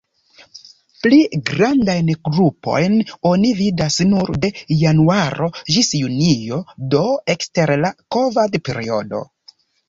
[1.01, 1.17] Pli
[1.49, 2.07] grandajn
[2.37, 2.95] grupojn
[3.31, 6.61] oni vidas nur de januaro ĝis junio,
[6.95, 7.03] do
[7.35, 9.23] ekster la kovad-periodo.